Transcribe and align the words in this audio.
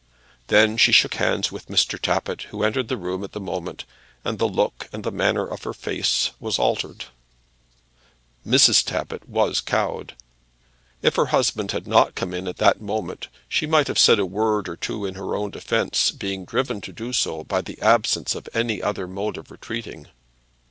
Then 0.47 0.77
she 0.77 0.91
shook 0.91 1.13
hands 1.13 1.51
with 1.51 1.67
Mr. 1.67 1.99
Tappitt, 2.01 2.47
who 2.49 2.63
entered 2.63 2.87
the 2.87 2.97
room 2.97 3.23
at 3.23 3.33
the 3.33 3.39
moment, 3.39 3.85
and 4.25 4.39
the 4.39 4.47
look 4.49 4.89
and 4.91 5.05
manner 5.13 5.45
of 5.45 5.61
her 5.61 5.73
face 5.75 6.31
was 6.39 6.57
altered. 6.57 7.05
Mrs. 8.43 8.83
Tappitt 8.83 9.29
was 9.29 9.61
cowed. 9.61 10.15
If 11.03 11.17
her 11.17 11.27
husband 11.27 11.69
had 11.71 11.85
not 11.85 12.15
come 12.15 12.33
in 12.33 12.47
at 12.47 12.57
that 12.57 12.81
moment 12.81 13.27
she 13.47 13.67
might 13.67 13.87
have 13.87 13.99
said 13.99 14.17
a 14.17 14.25
word 14.25 14.67
or 14.67 14.75
two 14.75 15.05
in 15.05 15.13
her 15.13 15.35
own 15.35 15.51
defence, 15.51 16.09
being 16.09 16.45
driven 16.45 16.81
to 16.81 16.91
do 16.91 17.13
so 17.13 17.43
by 17.43 17.61
the 17.61 17.79
absence 17.79 18.33
of 18.33 18.49
any 18.55 18.81
other 18.81 19.05
mode 19.07 19.37
of 19.37 19.51
retreating. 19.51 20.07